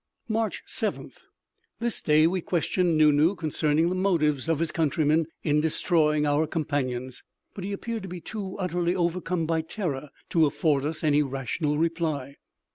March 0.27 0.63
7th. 0.67 1.25
This 1.79 2.01
day 2.01 2.25
we 2.25 2.41
questioned 2.41 2.97
Nu 2.97 3.11
Nu 3.11 3.35
concerning 3.35 3.87
the 3.87 3.93
motives 3.93 4.49
of 4.49 4.57
his 4.57 4.71
countrymen 4.71 5.27
in 5.43 5.61
destroying 5.61 6.25
our 6.25 6.47
companions; 6.47 7.21
but 7.53 7.63
he 7.63 7.71
appeared 7.71 8.01
to 8.01 8.09
be 8.09 8.19
too 8.19 8.57
utterly 8.57 8.95
overcome 8.95 9.45
by 9.45 9.61
terror 9.61 10.09
to 10.29 10.47
afford 10.47 10.85
us 10.85 11.03
any 11.03 11.21
rational 11.21 11.77
reply. 11.77 12.37